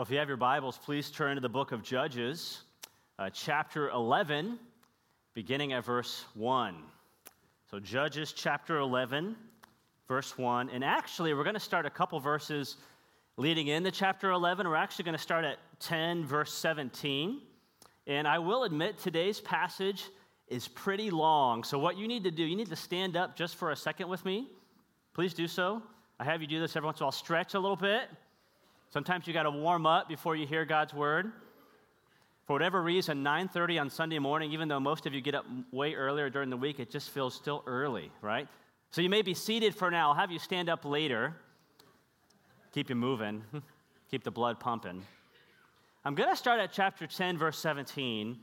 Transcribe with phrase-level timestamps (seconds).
[0.00, 2.62] Well, if you have your Bibles, please turn to the book of Judges,
[3.18, 4.58] uh, chapter 11,
[5.34, 6.74] beginning at verse 1.
[7.70, 9.36] So, Judges chapter 11,
[10.08, 10.70] verse 1.
[10.70, 12.78] And actually, we're going to start a couple verses
[13.36, 14.66] leading into chapter 11.
[14.66, 17.42] We're actually going to start at 10, verse 17.
[18.06, 20.08] And I will admit, today's passage
[20.48, 21.62] is pretty long.
[21.62, 24.08] So, what you need to do, you need to stand up just for a second
[24.08, 24.48] with me.
[25.12, 25.82] Please do so.
[26.18, 27.12] I have you do this every once in a while.
[27.12, 28.08] Stretch a little bit.
[28.92, 31.32] Sometimes you got to warm up before you hear God's word.
[32.46, 35.94] For whatever reason, 9:30 on Sunday morning, even though most of you get up way
[35.94, 38.48] earlier during the week, it just feels still early, right?
[38.90, 40.08] So you may be seated for now.
[40.08, 41.36] I'll have you stand up later.
[42.72, 43.44] Keep you moving.
[44.10, 45.06] Keep the blood pumping.
[46.04, 48.36] I'm going to start at chapter 10 verse 17,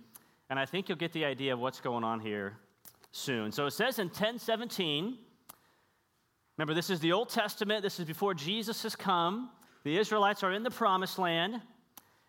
[0.49, 2.55] and I think you'll get the idea of what's going on here
[3.11, 3.51] soon.
[3.51, 5.17] So it says in 10:17,
[6.57, 9.49] remember this is the Old Testament, this is before Jesus has come.
[9.87, 11.61] The Israelites are in the promised land.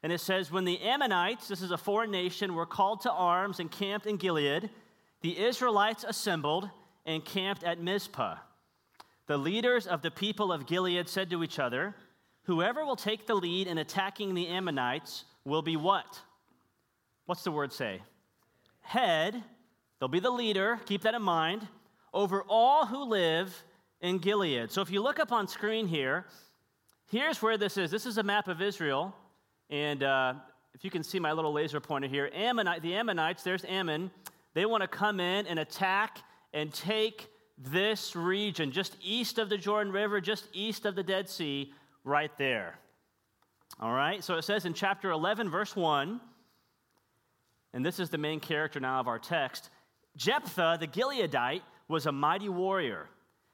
[0.05, 3.59] And it says, When the Ammonites, this is a foreign nation, were called to arms
[3.59, 4.71] and camped in Gilead,
[5.23, 6.71] the Israelites assembled
[7.05, 8.37] and camped at Mizpah.
[9.27, 11.97] The leaders of the people of Gilead said to each other,
[12.45, 16.21] Whoever will take the lead in attacking the Ammonites will be what?
[17.27, 18.03] What's the word say?
[18.83, 19.43] Head.
[19.99, 21.67] They'll be the leader, keep that in mind,
[22.15, 23.65] over all who live
[24.01, 24.71] in Gilead.
[24.71, 26.25] So if you look up on screen here,
[27.09, 27.91] Here's where this is.
[27.91, 29.15] This is a map of Israel.
[29.71, 30.35] And uh,
[30.75, 34.11] if you can see my little laser pointer here, Ammonite, the Ammonites, there's Ammon.
[34.53, 36.19] They want to come in and attack
[36.53, 41.31] and take this region just east of the Jordan River, just east of the Dead
[41.31, 41.73] Sea,
[42.05, 42.79] right there.
[43.81, 44.23] All right?
[44.23, 46.21] So it says in chapter 11, verse 1,
[47.73, 49.71] and this is the main character now of our text
[50.17, 53.09] Jephthah, the Gileadite, was a mighty warrior.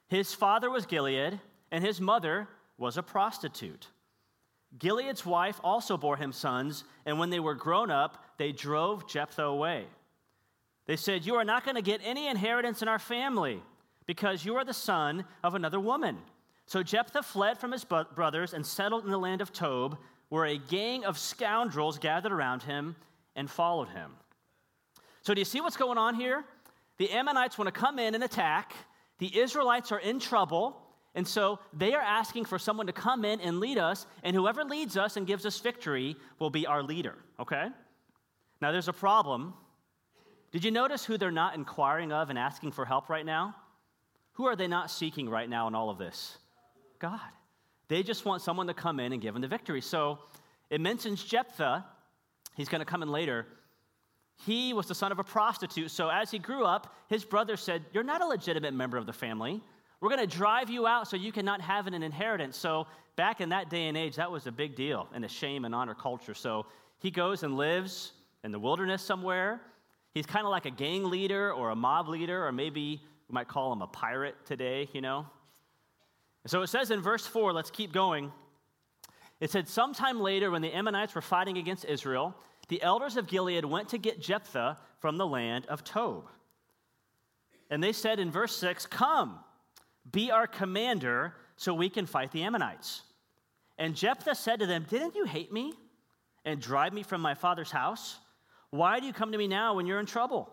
[0.09, 1.39] His father was Gilead,
[1.71, 3.87] and his mother was a prostitute.
[4.77, 9.43] Gilead's wife also bore him sons, and when they were grown up, they drove Jephthah
[9.43, 9.85] away.
[10.85, 13.61] They said, You are not going to get any inheritance in our family
[14.05, 16.17] because you are the son of another woman.
[16.65, 19.97] So Jephthah fled from his brothers and settled in the land of Tob,
[20.29, 22.95] where a gang of scoundrels gathered around him
[23.35, 24.11] and followed him.
[25.21, 26.43] So, do you see what's going on here?
[26.97, 28.73] The Ammonites want to come in and attack.
[29.19, 30.81] The Israelites are in trouble.
[31.15, 34.65] And so they are asking for someone to come in and lead us, and whoever
[34.65, 37.69] leads us and gives us victory will be our leader, okay?
[38.61, 39.53] Now there's a problem.
[40.51, 43.55] Did you notice who they're not inquiring of and asking for help right now?
[44.33, 46.37] Who are they not seeking right now in all of this?
[46.99, 47.19] God.
[47.87, 49.81] They just want someone to come in and give them the victory.
[49.81, 50.19] So
[50.69, 51.85] it mentions Jephthah.
[52.55, 53.45] He's going to come in later.
[54.45, 55.91] He was the son of a prostitute.
[55.91, 59.13] So as he grew up, his brother said, You're not a legitimate member of the
[59.13, 59.61] family.
[60.01, 62.57] We're going to drive you out so you cannot have an inheritance.
[62.57, 65.65] So, back in that day and age, that was a big deal and a shame
[65.65, 66.33] and honor culture.
[66.33, 66.65] So,
[66.99, 68.11] he goes and lives
[68.43, 69.61] in the wilderness somewhere.
[70.13, 73.47] He's kind of like a gang leader or a mob leader, or maybe we might
[73.47, 75.25] call him a pirate today, you know.
[76.47, 78.31] So it says in verse 4, let's keep going.
[79.39, 82.35] It said, Sometime later, when the Ammonites were fighting against Israel,
[82.67, 86.29] the elders of Gilead went to get Jephthah from the land of Tob.
[87.69, 89.39] And they said in verse 6, Come,
[90.11, 93.01] be our commander so we can fight the Ammonites.
[93.77, 95.73] And Jephthah said to them, Didn't you hate me
[96.43, 98.17] and drive me from my father's house?
[98.69, 100.49] Why do you come to me now when you're in trouble?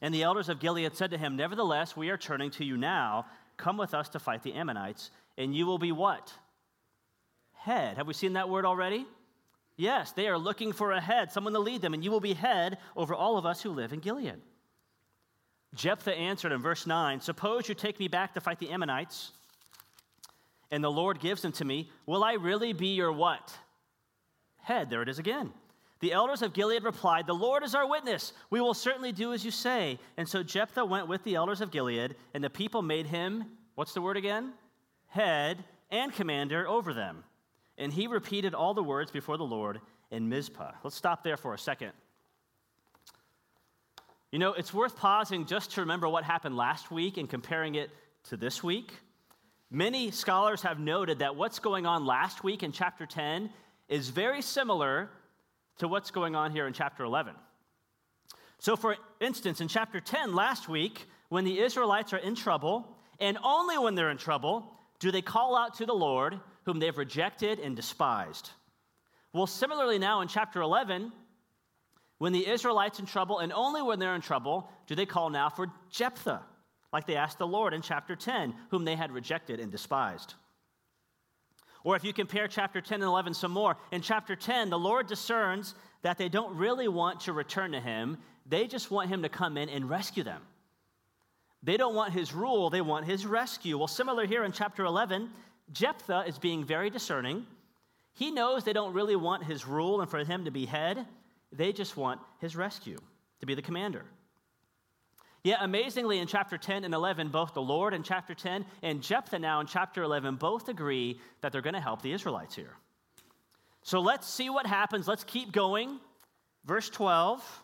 [0.00, 3.26] And the elders of Gilead said to him, Nevertheless, we are turning to you now.
[3.56, 6.32] Come with us to fight the Ammonites, and you will be what?
[7.52, 7.96] Head.
[7.96, 9.06] Have we seen that word already?
[9.76, 12.34] Yes, they are looking for a head, someone to lead them, and you will be
[12.34, 14.40] head over all of us who live in Gilead.
[15.74, 19.32] Jephthah answered in verse 9 Suppose you take me back to fight the Ammonites,
[20.70, 21.90] and the Lord gives them to me.
[22.06, 23.56] Will I really be your what?
[24.62, 24.90] Head.
[24.90, 25.52] There it is again.
[26.00, 28.32] The elders of Gilead replied, The Lord is our witness.
[28.50, 29.98] We will certainly do as you say.
[30.16, 33.94] And so Jephthah went with the elders of Gilead, and the people made him, what's
[33.94, 34.52] the word again?
[35.08, 37.24] Head and commander over them.
[37.78, 40.72] And he repeated all the words before the Lord in Mizpah.
[40.84, 41.92] Let's stop there for a second.
[44.30, 47.90] You know, it's worth pausing just to remember what happened last week and comparing it
[48.24, 48.92] to this week.
[49.70, 53.48] Many scholars have noted that what's going on last week in chapter 10
[53.88, 55.08] is very similar
[55.78, 57.34] to what's going on here in chapter 11.
[58.58, 63.38] So, for instance, in chapter 10 last week, when the Israelites are in trouble, and
[63.42, 67.60] only when they're in trouble, do they call out to the Lord, whom they've rejected
[67.60, 68.50] and despised.
[69.32, 71.12] Well, similarly, now in chapter 11,
[72.18, 75.48] when the Israelites in trouble, and only when they're in trouble, do they call now
[75.48, 76.42] for Jephthah,
[76.92, 80.34] like they asked the Lord in chapter 10, whom they had rejected and despised.
[81.84, 85.06] Or if you compare chapter 10 and 11 some more, in chapter 10, the Lord
[85.06, 88.18] discerns that they don't really want to return to him.
[88.46, 90.42] They just want him to come in and rescue them.
[91.62, 93.78] They don't want his rule, they want his rescue.
[93.78, 95.30] Well, similar here in chapter 11,
[95.72, 97.46] Jephthah is being very discerning.
[98.14, 101.06] He knows they don't really want his rule and for him to be head,
[101.52, 102.98] they just want his rescue,
[103.40, 104.04] to be the commander.
[105.44, 109.38] Yet, amazingly, in chapter 10 and 11, both the Lord in chapter 10 and Jephthah
[109.38, 112.76] now in chapter 11 both agree that they're going to help the Israelites here.
[113.82, 115.06] So let's see what happens.
[115.06, 116.00] Let's keep going.
[116.64, 117.62] Verse 12.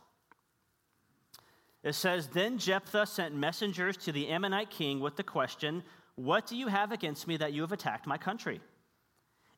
[1.82, 5.82] It says, Then Jephthah sent messengers to the Ammonite king with the question,
[6.14, 8.60] What do you have against me that you have attacked my country?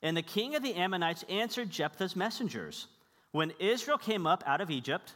[0.03, 2.89] And the king of the Ammonites answered Jephthah's messengers,
[3.37, 5.13] When Israel came up out of Egypt,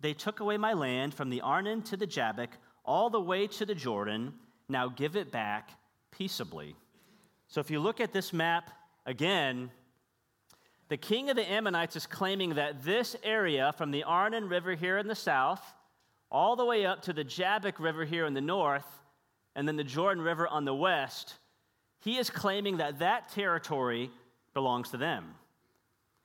[0.00, 2.48] they took away my land from the Arnon to the Jabbok,
[2.82, 4.32] all the way to the Jordan.
[4.70, 5.72] Now give it back
[6.12, 6.74] peaceably.
[7.48, 8.70] So if you look at this map
[9.04, 9.70] again,
[10.88, 14.96] the king of the Ammonites is claiming that this area from the Arnon River here
[14.96, 15.74] in the south,
[16.30, 18.86] all the way up to the Jabbok River here in the north,
[19.54, 21.34] and then the Jordan River on the west,
[22.00, 24.10] he is claiming that that territory
[24.54, 25.34] belongs to them.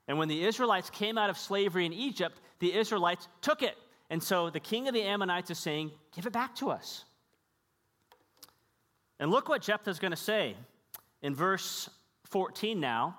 [0.07, 3.77] And when the Israelites came out of slavery in Egypt, the Israelites took it.
[4.09, 7.03] And so the king of the Ammonites is saying, Give it back to us.
[9.19, 10.55] And look what Jephthah is going to say
[11.21, 11.89] in verse
[12.25, 13.17] 14 now.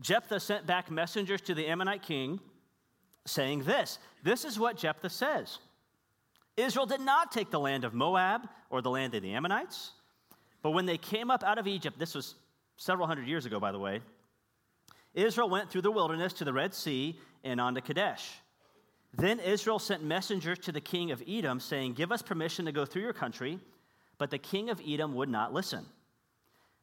[0.00, 2.38] Jephthah sent back messengers to the Ammonite king
[3.26, 5.58] saying this This is what Jephthah says
[6.56, 9.92] Israel did not take the land of Moab or the land of the Ammonites,
[10.62, 12.34] but when they came up out of Egypt, this was
[12.76, 14.00] several hundred years ago, by the way,
[15.18, 18.30] Israel went through the wilderness to the Red Sea and on to Kadesh.
[19.14, 22.84] Then Israel sent messengers to the king of Edom, saying, Give us permission to go
[22.84, 23.58] through your country.
[24.18, 25.86] But the king of Edom would not listen.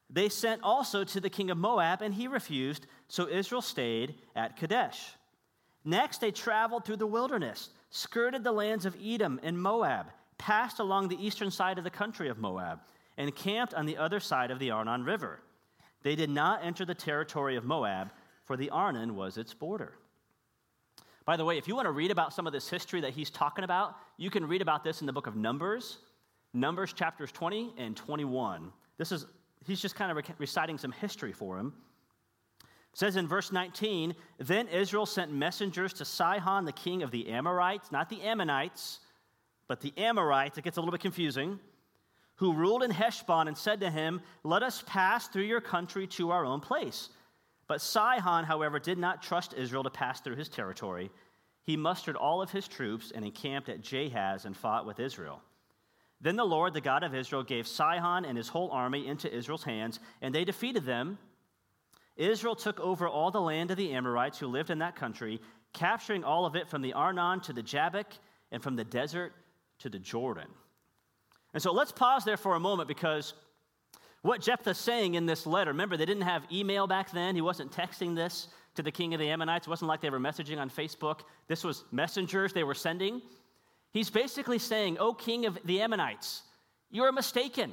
[0.09, 4.57] They sent also to the king of Moab, and he refused, so Israel stayed at
[4.57, 5.13] Kadesh.
[5.83, 11.07] Next, they traveled through the wilderness, skirted the lands of Edom and Moab, passed along
[11.07, 12.79] the eastern side of the country of Moab,
[13.17, 15.39] and camped on the other side of the Arnon River.
[16.03, 18.11] They did not enter the territory of Moab,
[18.45, 19.93] for the Arnon was its border.
[21.25, 23.31] By the way, if you want to read about some of this history that he's
[23.31, 25.97] talking about, you can read about this in the book of Numbers,
[26.53, 28.71] Numbers chapters 20 and 21.
[28.97, 29.25] This is,
[29.65, 31.73] he's just kind of reciting some history for him.
[32.61, 37.27] It says in verse 19, Then Israel sent messengers to Sihon, the king of the
[37.27, 38.99] Amorites, not the Ammonites,
[39.67, 40.57] but the Amorites.
[40.57, 41.59] It gets a little bit confusing.
[42.35, 46.31] Who ruled in Heshbon and said to him, Let us pass through your country to
[46.31, 47.09] our own place.
[47.67, 51.11] But Sihon, however, did not trust Israel to pass through his territory.
[51.63, 55.41] He mustered all of his troops and encamped at Jahaz and fought with Israel.
[56.21, 59.63] Then the Lord, the God of Israel, gave Sihon and his whole army into Israel's
[59.63, 61.17] hands, and they defeated them.
[62.15, 65.41] Israel took over all the land of the Amorites who lived in that country,
[65.73, 68.13] capturing all of it from the Arnon to the Jabbok
[68.51, 69.33] and from the desert
[69.79, 70.47] to the Jordan.
[71.53, 73.33] And so let's pause there for a moment because
[74.25, 77.35] what Jephthah's saying in this letter, remember, they didn't have email back then.
[77.35, 79.67] He wasn't texting this to the king of the Ammonites.
[79.67, 81.19] It wasn't like they were messaging on Facebook.
[81.47, 83.21] This was messengers they were sending.
[83.91, 86.41] He's basically saying, O king of the Ammonites,
[86.89, 87.71] you're mistaken.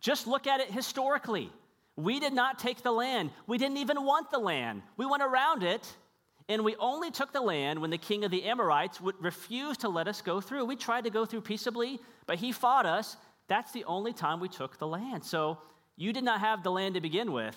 [0.00, 1.50] Just look at it historically.
[1.96, 3.30] We did not take the land.
[3.46, 4.82] We didn't even want the land.
[4.98, 5.90] We went around it,
[6.46, 9.88] and we only took the land when the king of the Amorites would refuse to
[9.88, 10.66] let us go through.
[10.66, 13.16] We tried to go through peaceably, but he fought us,
[13.48, 15.24] that's the only time we took the land.
[15.24, 15.58] So
[15.96, 17.56] you did not have the land to begin with.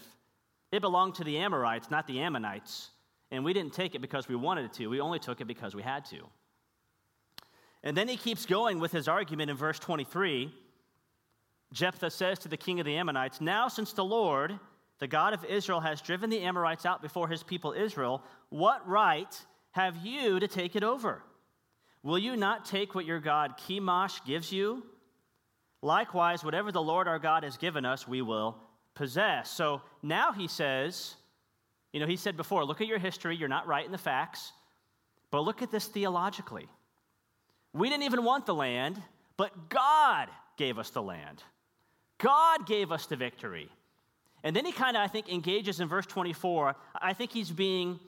[0.72, 2.89] It belonged to the Amorites, not the Ammonites.
[3.32, 4.88] And we didn't take it because we wanted it to.
[4.88, 6.17] We only took it because we had to.
[7.84, 10.53] And then he keeps going with his argument in verse 23.
[11.74, 14.60] Jephthah says to the king of the Ammonites, Now, since the Lord,
[15.00, 19.46] the God of Israel, has driven the Amorites out before his people Israel, what right
[19.72, 21.22] have you to take it over?
[22.03, 24.84] Will you not take what your God Chemosh gives you?
[25.81, 28.57] Likewise, whatever the Lord our God has given us, we will
[28.96, 29.50] possess.
[29.51, 31.15] So now he says,
[31.93, 34.51] you know, he said before, look at your history, you're not right in the facts,
[35.31, 36.67] but look at this theologically.
[37.74, 39.01] We didn't even want the land,
[39.36, 41.43] but God gave us the land.
[42.17, 43.69] God gave us the victory.
[44.43, 46.75] And then he kind of, I think, engages in verse 24.
[47.00, 48.00] I think he's being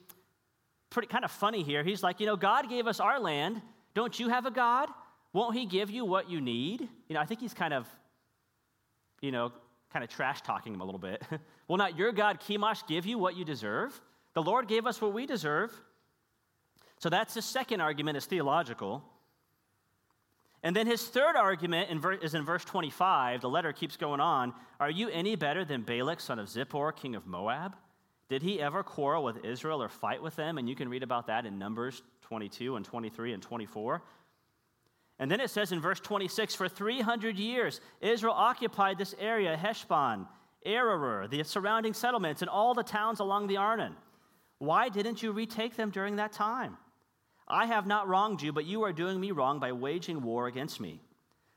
[0.90, 1.84] pretty kind of funny here.
[1.84, 3.62] He's like, you know, God gave us our land.
[3.94, 4.90] Don't you have a God?
[5.34, 6.88] Won't he give you what you need?
[7.08, 7.88] You know, I think he's kind of,
[9.22, 9.52] you know,
[9.92, 11.24] kind of trash talking him a little bit.
[11.68, 14.00] Will not your God, Chemosh, give you what you deserve?
[14.34, 15.72] The Lord gave us what we deserve.
[17.00, 19.04] So that's the second argument, is theological.
[20.62, 23.42] And then his third argument in ver- is in verse 25.
[23.42, 24.54] The letter keeps going on.
[24.80, 27.76] Are you any better than Balak, son of Zippor, king of Moab?
[28.28, 30.58] Did he ever quarrel with Israel or fight with them?
[30.58, 34.04] And you can read about that in Numbers 22 and 23 and 24.
[35.20, 40.26] And then it says in verse 26 For 300 years, Israel occupied this area, Heshbon,
[40.66, 43.96] Aroer, the surrounding settlements, and all the towns along the Arnon.
[44.60, 46.78] Why didn't you retake them during that time?
[47.48, 50.80] I have not wronged you, but you are doing me wrong by waging war against
[50.80, 51.02] me.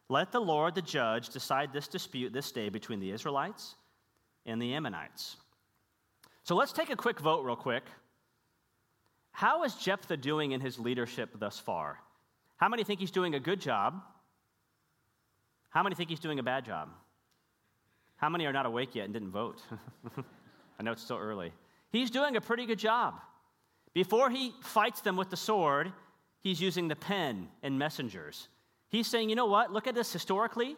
[0.09, 3.77] Let the Lord, the judge, decide this dispute this day between the Israelites
[4.47, 5.37] and the Ammonites.
[6.45, 7.85] So let's take a quick vote, real quick.
[9.33, 11.99] How is Jephthah doing in his leadership thus far?
[12.63, 14.01] How many think he's doing a good job?
[15.71, 16.91] How many think he's doing a bad job?
[18.15, 19.61] How many are not awake yet and didn't vote?
[20.79, 21.53] I know it's still early.
[21.91, 23.15] He's doing a pretty good job.
[23.95, 25.93] Before he fights them with the sword,
[26.39, 28.47] he's using the pen and messengers.
[28.91, 29.73] He's saying, you know what?
[29.73, 30.77] Look at this historically.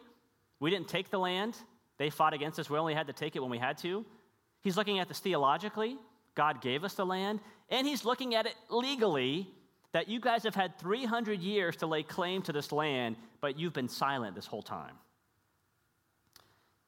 [0.59, 1.55] We didn't take the land,
[1.99, 2.67] they fought against us.
[2.67, 4.03] We only had to take it when we had to.
[4.63, 5.97] He's looking at this theologically.
[6.33, 7.41] God gave us the land.
[7.69, 9.53] And he's looking at it legally
[9.95, 13.71] that you guys have had 300 years to lay claim to this land, but you've
[13.71, 14.91] been silent this whole time.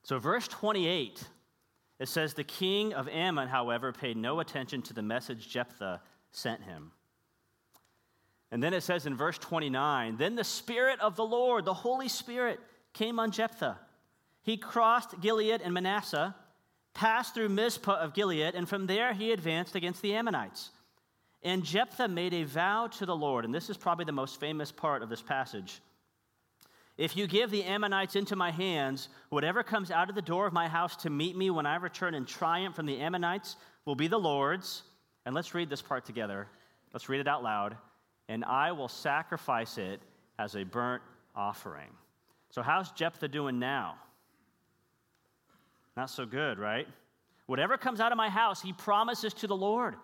[0.03, 1.23] So, verse 28,
[1.99, 6.63] it says, The king of Ammon, however, paid no attention to the message Jephthah sent
[6.63, 6.91] him.
[8.51, 12.09] And then it says in verse 29 Then the Spirit of the Lord, the Holy
[12.09, 12.59] Spirit,
[12.91, 13.79] came on Jephthah.
[14.41, 16.35] He crossed Gilead and Manasseh,
[16.93, 20.71] passed through Mizpah of Gilead, and from there he advanced against the Ammonites.
[21.47, 24.69] And Jephthah made a vow to the Lord, and this is probably the most famous
[24.69, 25.79] part of this passage.
[26.97, 30.51] If you give the Ammonites into my hands, whatever comes out of the door of
[30.51, 34.09] my house to meet me when I return in triumph from the Ammonites will be
[34.09, 34.83] the Lord's.
[35.25, 36.49] And let's read this part together.
[36.91, 37.77] Let's read it out loud.
[38.27, 40.01] And I will sacrifice it
[40.37, 41.01] as a burnt
[41.33, 41.91] offering.
[42.49, 43.95] So, how's Jephthah doing now?
[45.95, 46.89] Not so good, right?
[47.45, 49.95] Whatever comes out of my house, he promises to the Lord.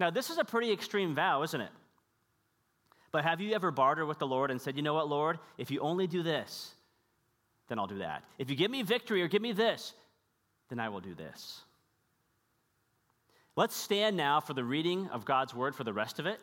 [0.00, 1.70] Now, this is a pretty extreme vow, isn't it?
[3.12, 5.70] But have you ever bartered with the Lord and said, you know what, Lord, if
[5.70, 6.74] you only do this,
[7.68, 8.24] then I'll do that.
[8.38, 9.92] If you give me victory or give me this,
[10.70, 11.60] then I will do this.
[13.56, 16.40] Let's stand now for the reading of God's word for the rest of it.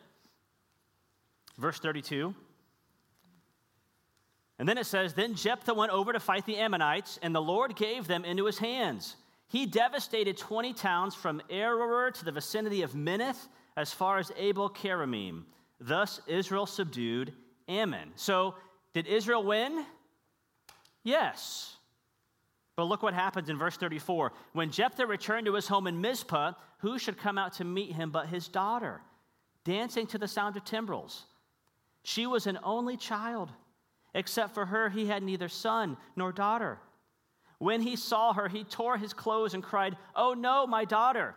[1.56, 2.34] Verse 32.
[4.60, 7.74] And then it says, Then Jephthah went over to fight the Ammonites, and the Lord
[7.74, 9.16] gave them into his hands.
[9.48, 14.68] He devastated 20 towns from Aroer to the vicinity of Minnith as far as Abel
[14.68, 15.44] Keramim.
[15.80, 17.32] Thus Israel subdued
[17.68, 18.12] Ammon.
[18.16, 18.54] So,
[18.92, 19.84] did Israel win?
[21.02, 21.76] Yes.
[22.76, 24.32] But look what happens in verse 34.
[24.52, 28.10] When Jephthah returned to his home in Mizpah, who should come out to meet him
[28.10, 29.00] but his daughter,
[29.64, 31.24] dancing to the sound of timbrels?
[32.02, 33.50] She was an only child.
[34.14, 36.78] Except for her, he had neither son nor daughter.
[37.58, 41.34] When he saw her, he tore his clothes and cried, Oh no, my daughter,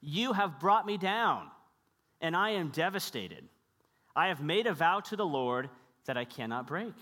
[0.00, 1.48] you have brought me down,
[2.20, 3.44] and I am devastated.
[4.16, 5.70] I have made a vow to the Lord
[6.06, 6.94] that I cannot break.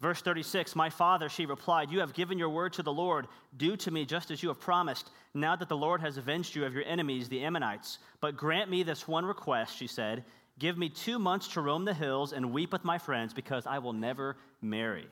[0.00, 3.26] Verse 36 My father, she replied, You have given your word to the Lord.
[3.56, 6.66] Do to me just as you have promised, now that the Lord has avenged you
[6.66, 7.98] of your enemies, the Ammonites.
[8.20, 10.24] But grant me this one request, she said
[10.58, 13.78] Give me two months to roam the hills and weep with my friends, because I
[13.78, 15.08] will never marry.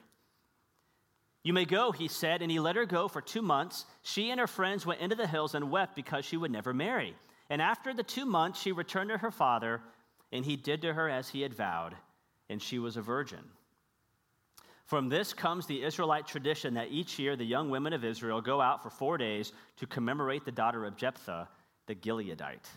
[1.43, 3.85] You may go, he said, and he let her go for two months.
[4.01, 7.15] She and her friends went into the hills and wept because she would never marry.
[7.49, 9.81] And after the two months, she returned to her father,
[10.31, 11.95] and he did to her as he had vowed,
[12.49, 13.43] and she was a virgin.
[14.85, 18.61] From this comes the Israelite tradition that each year the young women of Israel go
[18.61, 21.49] out for four days to commemorate the daughter of Jephthah,
[21.87, 22.67] the Gileadite.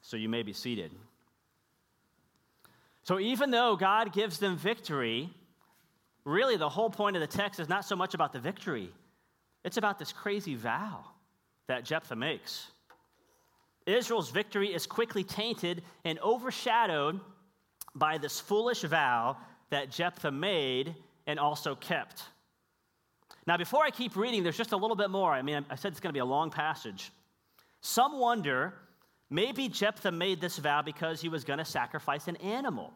[0.00, 0.92] So you may be seated.
[3.02, 5.30] So even though God gives them victory,
[6.24, 8.92] really the whole point of the text is not so much about the victory,
[9.64, 11.04] it's about this crazy vow
[11.68, 12.66] that Jephthah makes.
[13.86, 17.20] Israel's victory is quickly tainted and overshadowed
[17.94, 19.36] by this foolish vow
[19.70, 20.94] that Jephthah made
[21.26, 22.24] and also kept.
[23.46, 25.32] Now, before I keep reading, there's just a little bit more.
[25.32, 27.10] I mean, I said it's going to be a long passage.
[27.80, 28.74] Some wonder
[29.30, 32.92] maybe Jephthah made this vow because he was going to sacrifice an animal.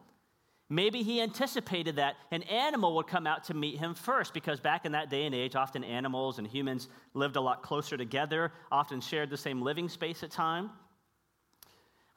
[0.69, 4.85] Maybe he anticipated that an animal would come out to meet him first, because back
[4.85, 8.99] in that day and age, often animals and humans lived a lot closer together, often
[8.99, 10.69] shared the same living space at time.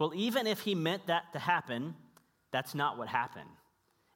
[0.01, 1.95] Well, even if he meant that to happen,
[2.51, 3.51] that's not what happened.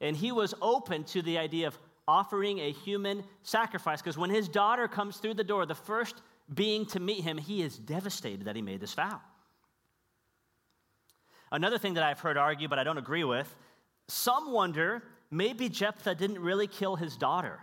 [0.01, 4.49] And he was open to the idea of offering a human sacrifice, because when his
[4.49, 6.23] daughter comes through the door, the first
[6.53, 9.21] being to meet him, he is devastated that he made this vow.
[11.53, 13.55] Another thing that I've heard argued, but I don't agree with
[14.09, 17.61] some wonder maybe Jephthah didn't really kill his daughter.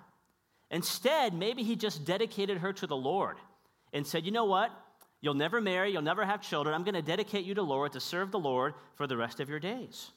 [0.70, 3.38] Instead, maybe he just dedicated her to the Lord
[3.94, 4.72] and said, You know what?
[5.22, 6.74] You'll never marry, you'll never have children.
[6.74, 9.50] I'm going to dedicate you to Lord to serve the Lord for the rest of
[9.50, 10.12] your days.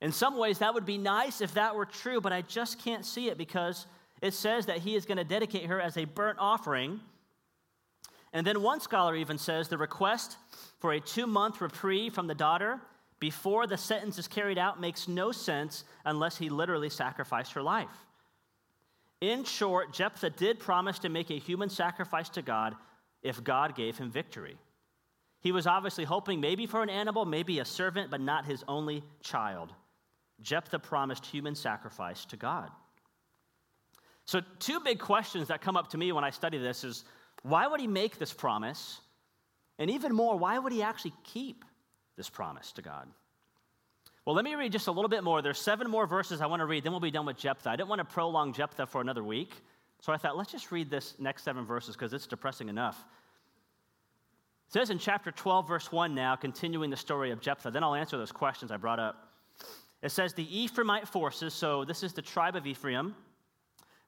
[0.00, 3.04] In some ways, that would be nice if that were true, but I just can't
[3.04, 3.86] see it because
[4.22, 7.00] it says that he is going to dedicate her as a burnt offering.
[8.32, 10.36] And then one scholar even says the request
[10.78, 12.80] for a two month reprieve from the daughter
[13.20, 18.06] before the sentence is carried out makes no sense unless he literally sacrificed her life.
[19.20, 22.74] In short, Jephthah did promise to make a human sacrifice to God
[23.22, 24.56] if God gave him victory.
[25.40, 29.02] He was obviously hoping maybe for an animal, maybe a servant, but not his only
[29.22, 29.72] child.
[30.40, 32.70] Jephthah promised human sacrifice to God.
[34.24, 37.04] So, two big questions that come up to me when I study this is
[37.42, 39.00] why would he make this promise?
[39.78, 41.64] And even more, why would he actually keep
[42.20, 43.08] this promise to God?
[44.26, 45.40] Well, let me read just a little bit more.
[45.40, 47.70] There's seven more verses I want to read, then we'll be done with Jephthah.
[47.70, 49.54] I didn't want to prolong Jephthah for another week,
[50.00, 53.02] so I thought let's just read this next seven verses because it's depressing enough.
[54.68, 57.70] It says in chapter 12, verse 1 now, continuing the story of Jephthah.
[57.70, 59.32] Then I'll answer those questions I brought up.
[60.02, 63.14] It says, The Ephraimite forces, so this is the tribe of Ephraim,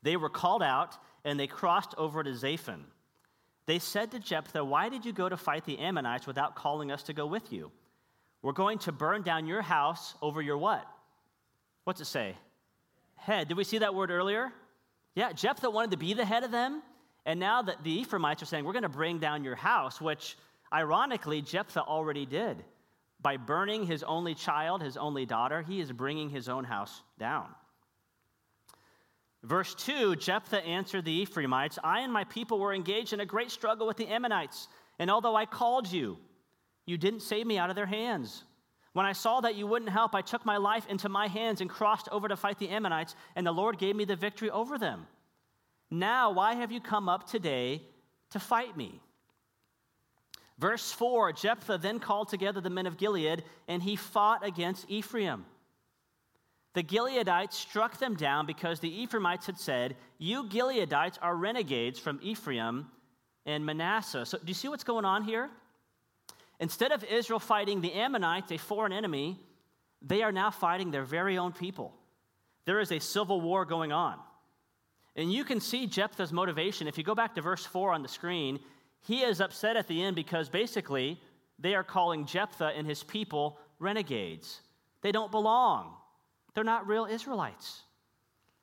[0.03, 2.83] they were called out and they crossed over to Zaphon.
[3.67, 7.03] They said to Jephthah, Why did you go to fight the Ammonites without calling us
[7.05, 7.71] to go with you?
[8.43, 10.85] We're going to burn down your house over your what?
[11.85, 12.37] What's it say?
[13.17, 13.49] Head.
[13.49, 14.53] Did we see that word earlier?
[15.15, 16.83] Yeah, Jephthah wanted to be the head of them.
[17.25, 20.37] And now that the Ephraimites are saying, We're going to bring down your house, which
[20.73, 22.65] ironically Jephthah already did.
[23.21, 27.47] By burning his only child, his only daughter, he is bringing his own house down.
[29.45, 33.51] Verse 2 Jephthah answered the Ephraimites I and my people were engaged in a great
[33.51, 34.69] struggle with the Ammonites,
[34.99, 36.19] and although I called you,
[36.87, 38.45] you didn't save me out of their hands.
[38.93, 41.71] When I saw that you wouldn't help, I took my life into my hands and
[41.71, 45.07] crossed over to fight the Ammonites, and the Lord gave me the victory over them.
[45.91, 47.83] Now, why have you come up today
[48.31, 49.01] to fight me?
[50.59, 55.47] Verse 4 Jephthah then called together the men of Gilead, and he fought against Ephraim.
[56.75, 62.19] The Gileadites struck them down because the Ephraimites had said, You Gileadites are renegades from
[62.23, 62.87] Ephraim
[63.45, 64.25] and Manasseh.
[64.25, 65.51] So, do you see what's going on here?
[66.63, 69.37] Instead of Israel fighting the Ammonites, a foreign enemy,
[70.01, 71.93] they are now fighting their very own people.
[72.67, 74.17] There is a civil war going on.
[75.17, 76.87] And you can see Jephthah's motivation.
[76.87, 78.61] If you go back to verse 4 on the screen,
[79.01, 81.21] he is upset at the end because basically
[81.59, 84.61] they are calling Jephthah and his people renegades.
[85.01, 85.97] They don't belong.
[86.55, 87.83] They're not real Israelites.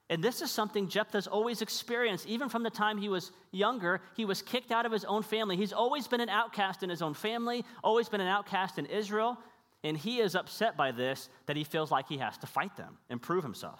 [0.10, 2.28] And this is something Jephthah's always experienced.
[2.28, 5.56] Even from the time he was younger, he was kicked out of his own family.
[5.56, 9.38] He's always been an outcast in his own family, always been an outcast in Israel.
[9.84, 12.98] And he is upset by this that he feels like he has to fight them
[13.10, 13.80] and prove himself.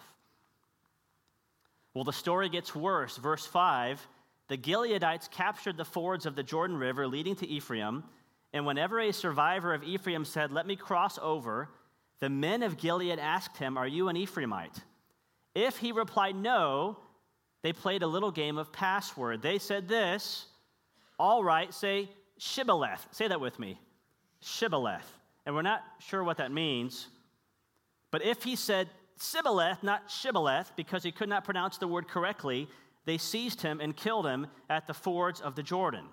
[1.94, 3.16] Well, the story gets worse.
[3.16, 4.06] Verse 5
[4.50, 8.02] the Gileadites captured the fords of the Jordan River leading to Ephraim.
[8.52, 11.68] And whenever a survivor of Ephraim said, Let me cross over,
[12.18, 14.82] the men of Gilead asked him, Are you an Ephraimite?
[15.54, 16.98] If he replied no,
[17.62, 19.42] they played a little game of password.
[19.42, 20.46] They said this,
[21.18, 22.08] All right, say
[22.38, 23.06] Shibboleth.
[23.10, 23.78] Say that with me.
[24.40, 25.06] Shibboleth.
[25.44, 27.08] And we're not sure what that means.
[28.10, 32.68] But if he said Sibboleth, not Shibboleth, because he could not pronounce the word correctly,
[33.04, 36.06] they seized him and killed him at the fords of the Jordan.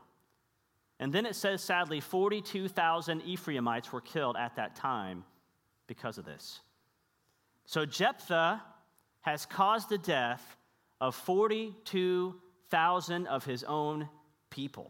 [1.00, 5.24] And then it says, sadly, 42,000 Ephraimites were killed at that time
[5.86, 6.60] because of this.
[7.66, 8.62] So Jephthah
[9.28, 10.56] has caused the death
[11.02, 14.08] of 42,000 of his own
[14.50, 14.90] people.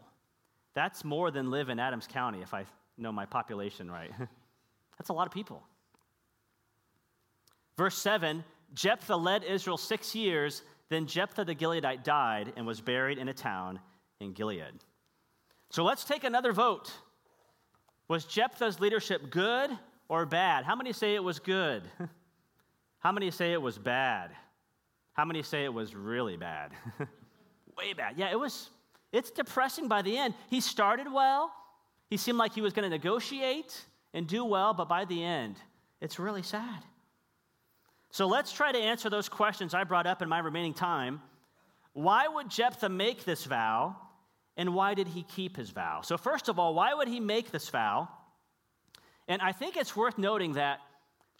[0.74, 2.64] That's more than live in Adams County, if I
[2.96, 4.12] know my population right.
[4.98, 5.64] That's a lot of people.
[7.76, 10.62] Verse 7 Jephthah led Israel six years.
[10.88, 13.80] Then Jephthah the Gileadite died and was buried in a town
[14.20, 14.84] in Gilead.
[15.70, 16.92] So let's take another vote.
[18.06, 19.76] Was Jephthah's leadership good
[20.08, 20.64] or bad?
[20.64, 21.82] How many say it was good?
[22.98, 24.30] How many say it was bad?
[25.12, 26.72] How many say it was really bad?
[27.78, 28.14] Way bad.
[28.16, 28.70] Yeah, it was
[29.12, 30.34] it's depressing by the end.
[30.50, 31.52] He started well.
[32.10, 33.84] He seemed like he was going to negotiate
[34.14, 35.56] and do well, but by the end,
[36.00, 36.82] it's really sad.
[38.10, 41.20] So let's try to answer those questions I brought up in my remaining time.
[41.92, 43.96] Why would Jephthah make this vow,
[44.56, 46.00] and why did he keep his vow?
[46.02, 48.08] So, first of all, why would he make this vow?
[49.26, 50.80] And I think it's worth noting that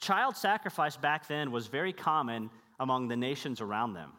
[0.00, 4.12] child sacrifice back then was very common among the nations around them.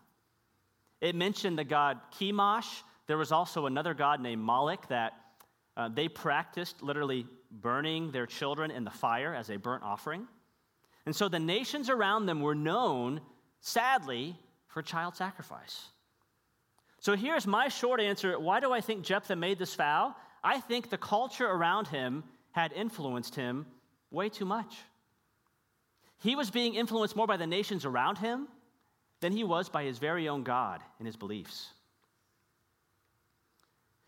[1.01, 2.83] It mentioned the god Chemosh.
[3.07, 5.13] There was also another god named Moloch that
[5.77, 10.27] uh, they practiced literally burning their children in the fire as a burnt offering.
[11.05, 13.21] And so the nations around them were known,
[13.61, 14.35] sadly,
[14.67, 15.87] for child sacrifice.
[16.99, 18.37] So here's my short answer.
[18.37, 20.15] Why do I think Jephthah made this vow?
[20.43, 23.65] I think the culture around him had influenced him
[24.11, 24.75] way too much.
[26.19, 28.47] He was being influenced more by the nations around him
[29.21, 31.69] than he was by his very own God and his beliefs.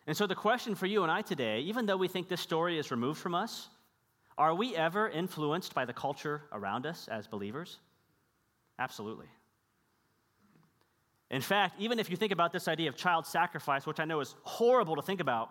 [0.07, 2.77] And so, the question for you and I today, even though we think this story
[2.77, 3.69] is removed from us,
[4.37, 7.77] are we ever influenced by the culture around us as believers?
[8.79, 9.27] Absolutely.
[11.29, 14.19] In fact, even if you think about this idea of child sacrifice, which I know
[14.19, 15.49] is horrible to think about,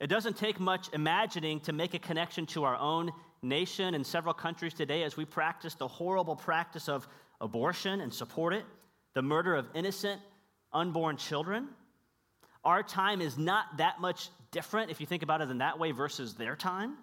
[0.00, 3.12] it doesn't take much imagining to make a connection to our own
[3.44, 7.06] nation and several countries today as we practice the horrible practice of
[7.40, 8.64] abortion and support it,
[9.14, 10.20] the murder of innocent
[10.72, 11.68] unborn children.
[12.64, 15.92] Our time is not that much different if you think about it in that way
[15.92, 16.96] versus their time.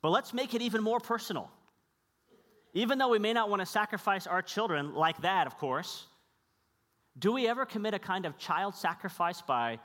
[0.00, 1.50] But let's make it even more personal.
[2.74, 6.06] Even though we may not want to sacrifice our children like that, of course,
[7.18, 9.78] do we ever commit a kind of child sacrifice by,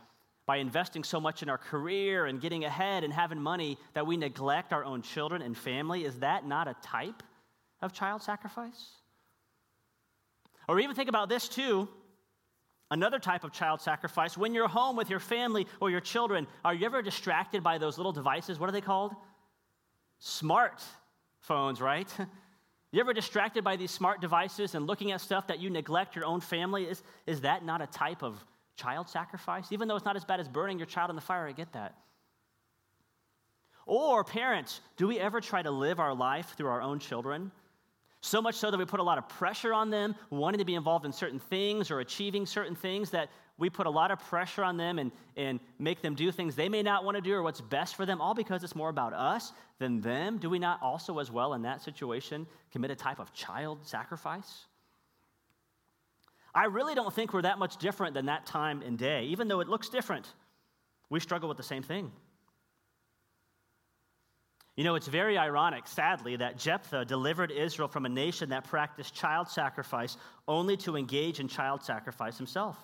[0.45, 4.17] by investing so much in our career and getting ahead and having money that we
[4.17, 6.05] neglect our own children and family?
[6.05, 7.23] Is that not a type
[7.81, 8.89] of child sacrifice?
[10.67, 11.87] Or even think about this too
[12.93, 16.75] Another type of child sacrifice, when you're home with your family or your children, are
[16.75, 18.59] you ever distracted by those little devices?
[18.59, 19.15] What are they called?
[20.19, 20.83] Smart
[21.39, 22.07] phones, right?
[22.91, 26.25] You ever distracted by these smart devices and looking at stuff that you neglect your
[26.25, 26.83] own family?
[26.83, 28.45] Is, is that not a type of
[28.75, 29.71] child sacrifice?
[29.71, 31.73] Even though it's not as bad as burning your child in the fire, I get
[31.73, 31.95] that.
[33.85, 37.51] Or, parents, do we ever try to live our life through our own children?
[38.21, 40.75] So much so that we put a lot of pressure on them, wanting to be
[40.75, 44.63] involved in certain things or achieving certain things, that we put a lot of pressure
[44.63, 47.43] on them and, and make them do things they may not want to do or
[47.43, 50.37] what's best for them, all because it's more about us than them.
[50.37, 54.65] Do we not also, as well, in that situation, commit a type of child sacrifice?
[56.55, 59.59] I really don't think we're that much different than that time and day, even though
[59.59, 60.27] it looks different.
[61.09, 62.11] We struggle with the same thing.
[64.75, 69.13] You know, it's very ironic, sadly, that Jephthah delivered Israel from a nation that practiced
[69.13, 72.77] child sacrifice only to engage in child sacrifice himself.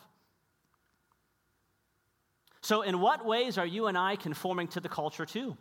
[2.62, 5.58] So, in what ways are you and I conforming to the culture too?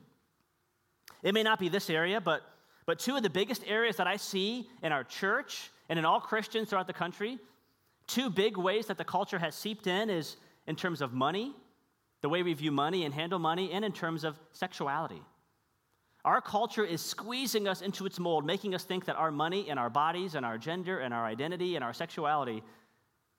[1.22, 2.42] It may not be this area, but,
[2.84, 6.20] but two of the biggest areas that I see in our church and in all
[6.20, 7.38] Christians throughout the country,
[8.08, 11.54] two big ways that the culture has seeped in is in terms of money,
[12.22, 15.22] the way we view money and handle money, and in terms of sexuality.
[16.24, 19.78] Our culture is squeezing us into its mold, making us think that our money and
[19.78, 22.62] our bodies and our gender and our identity and our sexuality,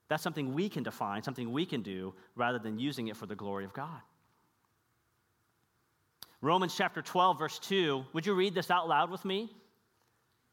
[0.07, 3.35] that's something we can define, something we can do, rather than using it for the
[3.35, 3.99] glory of God.
[6.41, 8.05] Romans chapter 12, verse 2.
[8.13, 9.51] Would you read this out loud with me?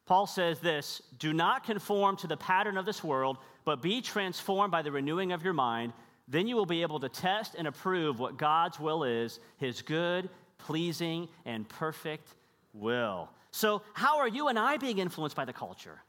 [0.06, 4.70] Paul says this Do not conform to the pattern of this world, but be transformed
[4.70, 5.92] by the renewing of your mind.
[6.28, 10.28] Then you will be able to test and approve what God's will is, his good,
[10.58, 12.34] pleasing, and perfect
[12.72, 13.28] will.
[13.52, 16.00] So, how are you and I being influenced by the culture?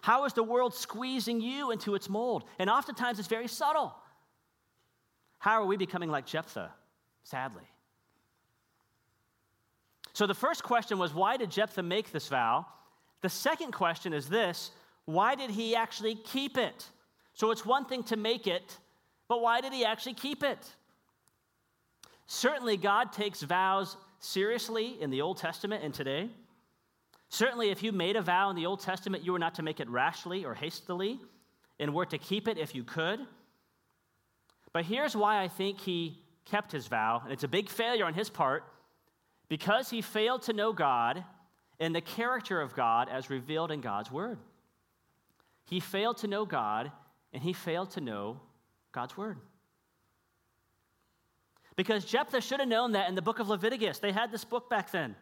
[0.00, 2.44] How is the world squeezing you into its mold?
[2.58, 3.94] And oftentimes it's very subtle.
[5.38, 6.70] How are we becoming like Jephthah?
[7.24, 7.64] Sadly.
[10.12, 12.66] So the first question was why did Jephthah make this vow?
[13.22, 14.70] The second question is this
[15.04, 16.86] why did he actually keep it?
[17.32, 18.76] So it's one thing to make it,
[19.28, 20.58] but why did he actually keep it?
[22.26, 26.28] Certainly, God takes vows seriously in the Old Testament and today.
[27.30, 29.80] Certainly, if you made a vow in the Old Testament, you were not to make
[29.80, 31.18] it rashly or hastily,
[31.80, 33.20] and were to keep it if you could.
[34.72, 38.14] But here's why I think he kept his vow, and it's a big failure on
[38.14, 38.64] his part
[39.48, 41.24] because he failed to know God
[41.80, 44.38] and the character of God as revealed in God's Word.
[45.64, 46.90] He failed to know God,
[47.32, 48.40] and he failed to know
[48.92, 49.38] God's Word.
[51.76, 54.00] Because Jephthah should have known that in the book of Leviticus.
[54.00, 55.14] They had this book back then.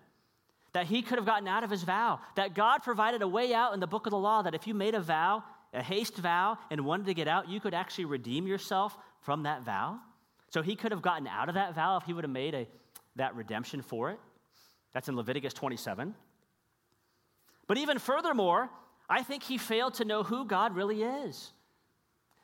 [0.72, 2.20] That he could have gotten out of his vow.
[2.34, 4.72] That God provided a way out in the book of the law that if you
[4.72, 8.46] made a vow, a haste vow, and wanted to get out, you could actually redeem
[8.46, 9.98] yourself from that vow.
[10.50, 12.66] So he could have gotten out of that vow if he would have made a,
[13.16, 14.18] that redemption for it.
[14.92, 16.14] That's in Leviticus 27.
[17.66, 18.70] But even furthermore,
[19.08, 21.52] I think he failed to know who God really is.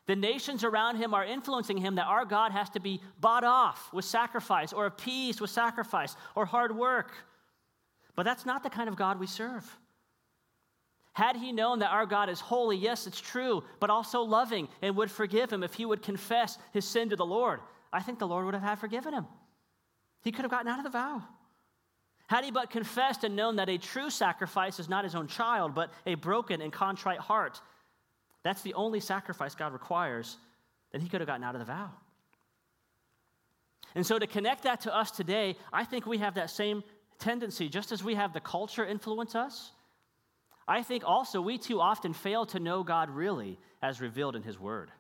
[0.07, 3.93] The nations around him are influencing him that our God has to be bought off
[3.93, 7.13] with sacrifice or appeased with sacrifice or hard work.
[8.17, 9.79] But that's not the kind of God we serve.
[11.13, 14.97] Had he known that our God is holy, yes, it's true, but also loving and
[14.97, 17.61] would forgive him if he would confess his sin to the Lord,
[17.93, 19.27] I think the Lord would have had forgiven him.
[20.23, 21.23] He could have gotten out of the vow.
[22.29, 25.75] Had he but confessed and known that a true sacrifice is not his own child,
[25.75, 27.61] but a broken and contrite heart,
[28.43, 30.37] that's the only sacrifice God requires,
[30.93, 31.91] then he could have gotten out of the vow.
[33.95, 36.83] And so, to connect that to us today, I think we have that same
[37.19, 39.73] tendency, just as we have the culture influence us.
[40.67, 44.59] I think also we too often fail to know God really as revealed in His
[44.59, 44.91] Word.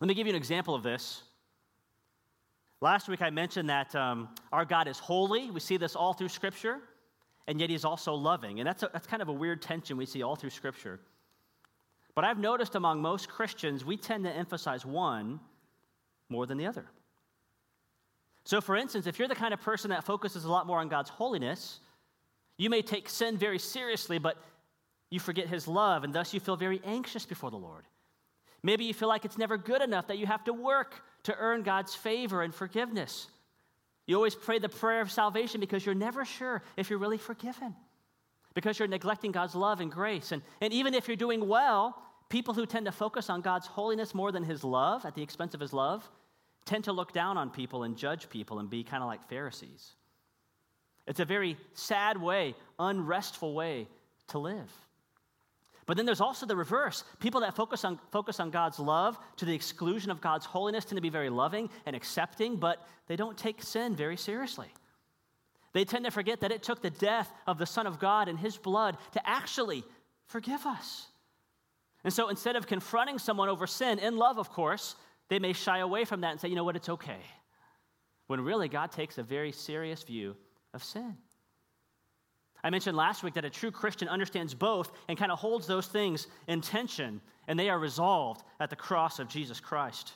[0.00, 1.22] Let me give you an example of this.
[2.84, 5.50] Last week I mentioned that um, our God is holy.
[5.50, 6.80] We see this all through Scripture,
[7.46, 8.60] and yet He's also loving.
[8.60, 11.00] And that's, a, that's kind of a weird tension we see all through Scripture.
[12.14, 15.40] But I've noticed among most Christians, we tend to emphasize one
[16.28, 16.84] more than the other.
[18.44, 20.90] So, for instance, if you're the kind of person that focuses a lot more on
[20.90, 21.80] God's holiness,
[22.58, 24.36] you may take sin very seriously, but
[25.08, 27.84] you forget His love, and thus you feel very anxious before the Lord.
[28.64, 31.62] Maybe you feel like it's never good enough, that you have to work to earn
[31.62, 33.28] God's favor and forgiveness.
[34.06, 37.76] You always pray the prayer of salvation because you're never sure if you're really forgiven,
[38.54, 40.32] because you're neglecting God's love and grace.
[40.32, 44.14] And, and even if you're doing well, people who tend to focus on God's holiness
[44.14, 46.10] more than His love, at the expense of His love,
[46.64, 49.92] tend to look down on people and judge people and be kind of like Pharisees.
[51.06, 53.88] It's a very sad way, unrestful way
[54.28, 54.72] to live.
[55.86, 57.04] But then there's also the reverse.
[57.20, 60.96] People that focus on, focus on God's love to the exclusion of God's holiness tend
[60.96, 64.68] to be very loving and accepting, but they don't take sin very seriously.
[65.72, 68.38] They tend to forget that it took the death of the Son of God and
[68.38, 69.84] his blood to actually
[70.26, 71.08] forgive us.
[72.04, 74.94] And so instead of confronting someone over sin, in love, of course,
[75.28, 77.20] they may shy away from that and say, you know what, it's okay.
[78.26, 80.36] When really God takes a very serious view
[80.72, 81.16] of sin.
[82.64, 85.86] I mentioned last week that a true Christian understands both and kind of holds those
[85.86, 90.14] things in tension, and they are resolved at the cross of Jesus Christ.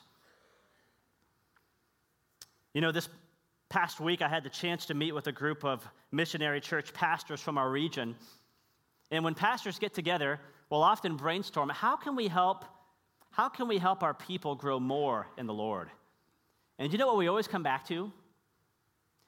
[2.73, 3.07] You know, this
[3.69, 7.39] past week I had the chance to meet with a group of missionary church pastors
[7.39, 8.15] from our region.
[9.11, 10.39] And when pastors get together,
[10.71, 12.65] we'll often brainstorm how can we help
[13.31, 15.89] how can we help our people grow more in the Lord?
[16.79, 18.11] And you know what we always come back to?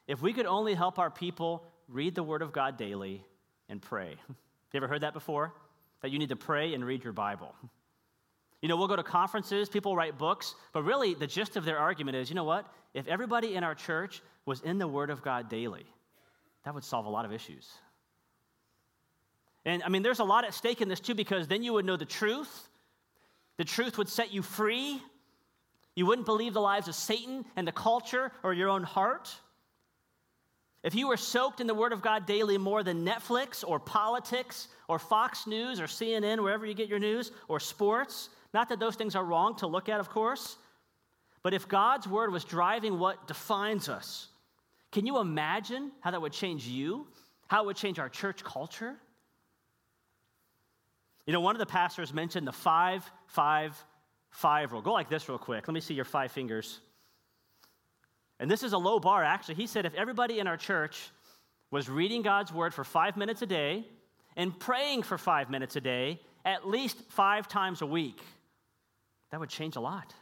[0.08, 3.24] If we could only help our people read the Word of God daily
[3.68, 4.16] and pray.
[4.72, 5.52] You ever heard that before?
[6.00, 7.54] That you need to pray and read your Bible.
[8.62, 11.78] You know, we'll go to conferences, people write books, but really the gist of their
[11.78, 12.66] argument is you know what?
[12.94, 15.84] If everybody in our church was in the Word of God daily,
[16.64, 17.68] that would solve a lot of issues.
[19.66, 21.84] And I mean, there's a lot at stake in this too, because then you would
[21.84, 22.68] know the truth,
[23.58, 25.02] the truth would set you free.
[25.94, 29.28] You wouldn't believe the lies of Satan and the culture or your own heart.
[30.82, 34.68] If you were soaked in the Word of God daily more than Netflix or politics
[34.88, 38.96] or Fox News or CNN, wherever you get your news, or sports, not that those
[38.96, 40.56] things are wrong to look at, of course,
[41.42, 44.28] but if God's Word was driving what defines us,
[44.90, 47.06] can you imagine how that would change you?
[47.48, 48.94] How it would change our church culture?
[51.26, 53.76] You know, one of the pastors mentioned the five, five,
[54.30, 54.82] five rule.
[54.82, 55.66] Go like this real quick.
[55.68, 56.80] Let me see your five fingers.
[58.40, 59.54] And this is a low bar, actually.
[59.54, 61.10] He said if everybody in our church
[61.70, 63.86] was reading God's word for five minutes a day
[64.36, 68.20] and praying for five minutes a day, at least five times a week,
[69.30, 70.14] that would change a lot.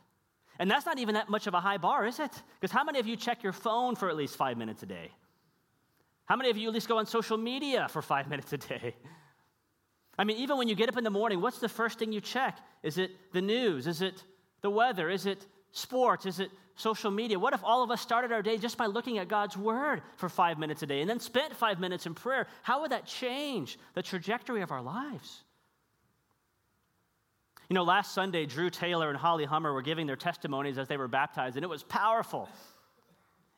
[0.59, 2.31] And that's not even that much of a high bar, is it?
[2.61, 5.11] Because how many of you check your phone for at least five minutes a day?
[6.27, 8.95] How many of you at least go on social media for five minutes a day?
[10.19, 12.21] I mean, even when you get up in the morning, what's the first thing you
[12.21, 12.59] check?
[12.83, 13.87] Is it the news?
[13.87, 14.23] Is it
[14.61, 15.09] the weather?
[15.09, 16.27] Is it sports?
[16.27, 17.39] Is it social media?
[17.39, 20.29] What if all of us started our day just by looking at God's word for
[20.29, 22.47] five minutes a day and then spent five minutes in prayer?
[22.63, 25.45] How would that change the trajectory of our lives?
[27.69, 30.97] You know, last Sunday, Drew Taylor and Holly Hummer were giving their testimonies as they
[30.97, 32.49] were baptized, and it was powerful.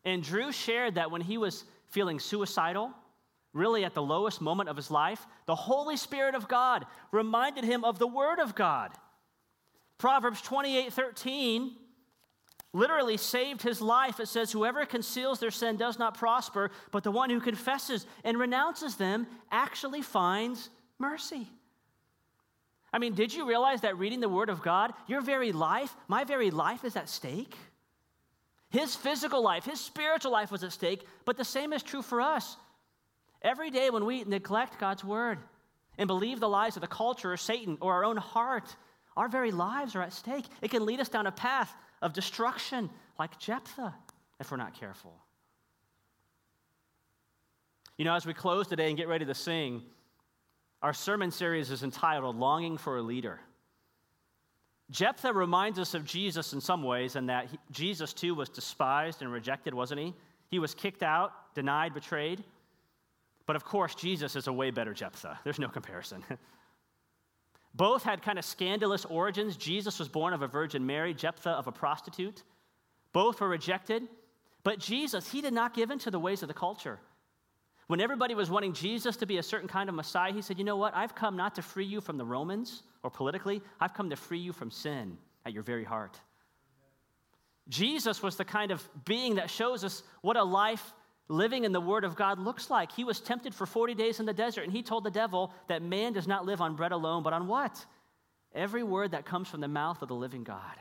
[0.05, 2.91] And Drew shared that when he was feeling suicidal,
[3.55, 7.85] really at the lowest moment of his life, the Holy Spirit of God reminded him
[7.85, 8.91] of the Word of God.
[9.99, 11.77] Proverbs 28 13
[12.73, 14.21] literally saved his life.
[14.21, 18.39] It says, Whoever conceals their sin does not prosper, but the one who confesses and
[18.39, 21.49] renounces them actually finds mercy.
[22.93, 26.25] I mean, did you realize that reading the Word of God, your very life, my
[26.25, 27.57] very life is at stake?
[28.71, 32.21] His physical life, his spiritual life was at stake, but the same is true for
[32.21, 32.57] us.
[33.43, 35.39] Every day when we neglect God's word
[35.99, 38.75] and believe the lies of the culture or Satan or our own heart,
[39.17, 40.47] our very lives are at stake.
[40.63, 43.95] It can lead us down a path of destruction like Jephthah
[44.41, 45.15] if we're not careful.
[47.97, 49.83] You know, as we close today and get ready to sing,
[50.83, 53.39] our sermon series is entitled Longing for a Leader.
[54.91, 59.23] Jephthah reminds us of Jesus in some ways, and that he, Jesus too was despised
[59.23, 60.15] and rejected, wasn't he?
[60.51, 62.43] He was kicked out, denied, betrayed.
[63.47, 65.39] But of course, Jesus is a way better Jephthah.
[65.45, 66.25] There's no comparison.
[67.75, 69.57] Both had kind of scandalous origins.
[69.57, 72.43] Jesus was born of a virgin Mary, Jephthah of a prostitute.
[73.13, 74.03] Both were rejected.
[74.63, 77.01] But Jesus, he did not give in to the ways of the culture.
[77.89, 80.65] When everybody was wanting Jesus to be a certain kind of Messiah, he said, You
[80.65, 80.95] know what?
[80.95, 84.39] I've come not to free you from the Romans or politically, I've come to free
[84.39, 86.21] you from sin at your very heart.
[87.69, 90.93] Jesus was the kind of being that shows us what a life
[91.33, 92.93] living in the Word of God looks like.
[92.93, 95.83] He was tempted for 40 days in the desert, and he told the devil that
[95.83, 97.85] man does not live on bread alone, but on what?
[98.55, 100.77] Every word that comes from the mouth of the living God.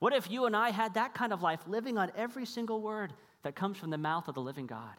[0.00, 3.12] What if you and I had that kind of life, living on every single word
[3.44, 4.96] that comes from the mouth of the living God?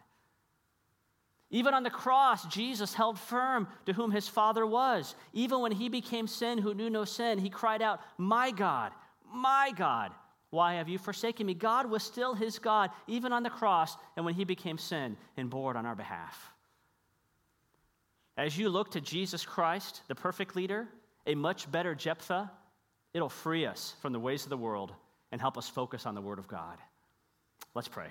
[1.50, 5.14] Even on the cross, Jesus held firm to whom his Father was.
[5.34, 8.92] Even when he became sin who knew no sin, he cried out, My God,
[9.32, 10.12] my God,
[10.54, 11.52] why have you forsaken me?
[11.52, 15.50] God was still his God, even on the cross, and when he became sin and
[15.50, 16.52] bore it on our behalf.
[18.36, 20.86] As you look to Jesus Christ, the perfect leader,
[21.26, 22.50] a much better Jephthah,
[23.12, 24.92] it'll free us from the ways of the world
[25.32, 26.78] and help us focus on the Word of God.
[27.74, 28.08] Let's pray.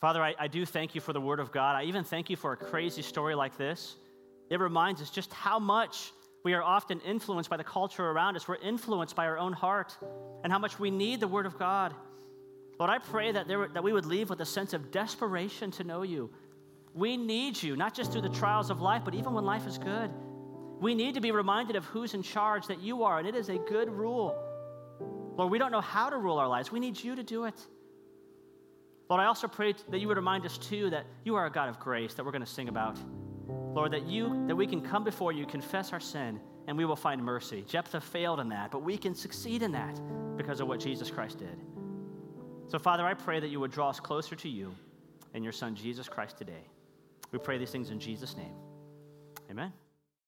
[0.00, 1.76] Father, I, I, do thank you for the Word of God.
[1.76, 3.96] I even thank you for a crazy story like this.
[4.48, 6.12] It reminds us just how much
[6.48, 8.48] we are often influenced by the culture around us.
[8.48, 9.94] We're influenced by our own heart
[10.42, 11.92] and how much we need the Word of God.
[12.78, 15.84] Lord, I pray that, there, that we would leave with a sense of desperation to
[15.84, 16.30] know you.
[16.94, 19.76] We need you, not just through the trials of life, but even when life is
[19.76, 20.10] good.
[20.80, 23.50] We need to be reminded of who's in charge, that you are, and it is
[23.50, 24.34] a good rule.
[25.36, 26.72] Lord, we don't know how to rule our lives.
[26.72, 27.60] We need you to do it.
[29.10, 31.68] Lord, I also pray that you would remind us too that you are a God
[31.68, 32.96] of grace that we're going to sing about.
[33.78, 36.96] Lord, that you that we can come before you, confess our sin, and we will
[36.96, 37.64] find mercy.
[37.68, 40.00] Jephthah failed in that, but we can succeed in that
[40.36, 41.56] because of what Jesus Christ did.
[42.66, 44.74] So, Father, I pray that you would draw us closer to you
[45.32, 46.64] and your Son, Jesus Christ, today.
[47.30, 48.56] We pray these things in Jesus' name.
[49.48, 49.72] Amen.